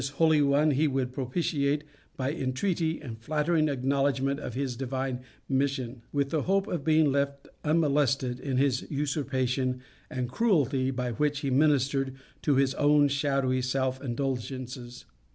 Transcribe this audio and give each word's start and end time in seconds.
This 0.01 0.09
holy 0.17 0.41
one 0.41 0.71
he 0.71 0.87
would 0.87 1.11
propitiate 1.11 1.83
by 2.17 2.31
entreaty 2.33 2.99
and 2.99 3.17
the 3.17 3.21
flattering 3.21 3.69
acknowledgment 3.69 4.39
of 4.39 4.55
his 4.55 4.75
divine 4.75 5.19
mission, 5.47 6.01
with 6.11 6.31
the 6.31 6.41
hope 6.41 6.65
of 6.65 6.83
being 6.83 7.11
left 7.11 7.47
unmolested 7.63 8.39
in 8.39 8.57
the 8.57 8.87
usurpation 8.89 9.81
and 10.09 10.27
cruelty 10.27 10.89
by 10.89 11.11
which 11.11 11.41
he 11.41 11.51
ministered 11.51 12.15
to 12.41 12.55
his 12.55 12.73
own 12.73 13.09
shadowy 13.09 13.61
self 13.61 14.01
indulgences. 14.03 15.05